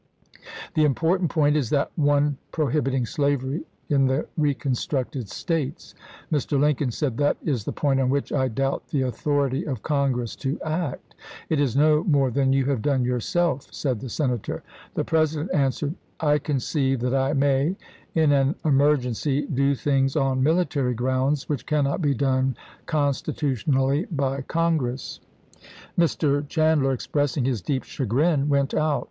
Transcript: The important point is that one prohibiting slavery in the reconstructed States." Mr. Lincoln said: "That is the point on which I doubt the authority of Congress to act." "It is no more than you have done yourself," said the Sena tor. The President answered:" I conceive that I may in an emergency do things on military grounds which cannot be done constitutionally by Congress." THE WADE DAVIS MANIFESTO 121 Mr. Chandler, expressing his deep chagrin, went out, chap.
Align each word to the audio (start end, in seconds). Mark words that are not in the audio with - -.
The 0.73 0.83
important 0.83 1.29
point 1.29 1.55
is 1.55 1.69
that 1.69 1.91
one 1.95 2.39
prohibiting 2.51 3.05
slavery 3.05 3.65
in 3.87 4.07
the 4.07 4.25
reconstructed 4.35 5.29
States." 5.29 5.93
Mr. 6.31 6.59
Lincoln 6.59 6.89
said: 6.89 7.17
"That 7.17 7.37
is 7.45 7.65
the 7.65 7.71
point 7.71 7.99
on 7.99 8.09
which 8.09 8.33
I 8.33 8.47
doubt 8.47 8.87
the 8.87 9.03
authority 9.03 9.63
of 9.63 9.83
Congress 9.83 10.35
to 10.37 10.59
act." 10.61 11.13
"It 11.49 11.59
is 11.59 11.75
no 11.75 12.03
more 12.03 12.31
than 12.31 12.51
you 12.51 12.65
have 12.65 12.81
done 12.81 13.05
yourself," 13.05 13.67
said 13.71 13.99
the 13.99 14.09
Sena 14.09 14.39
tor. 14.39 14.63
The 14.95 15.03
President 15.03 15.53
answered:" 15.53 15.93
I 16.33 16.39
conceive 16.39 16.99
that 17.01 17.13
I 17.13 17.33
may 17.33 17.75
in 18.15 18.31
an 18.31 18.55
emergency 18.65 19.45
do 19.45 19.75
things 19.75 20.15
on 20.15 20.41
military 20.41 20.95
grounds 20.95 21.47
which 21.47 21.67
cannot 21.67 22.01
be 22.01 22.15
done 22.15 22.57
constitutionally 22.87 24.05
by 24.05 24.41
Congress." 24.41 25.19
THE 25.53 25.57
WADE 25.57 25.61
DAVIS 25.61 25.97
MANIFESTO 25.97 26.27
121 26.29 26.43
Mr. 26.43 26.49
Chandler, 26.49 26.91
expressing 26.91 27.45
his 27.45 27.61
deep 27.61 27.83
chagrin, 27.83 28.49
went 28.49 28.73
out, 28.73 28.91
chap. 28.99 28.99